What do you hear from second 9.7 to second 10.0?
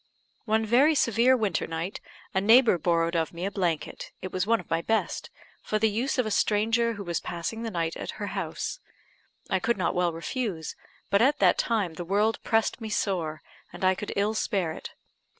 not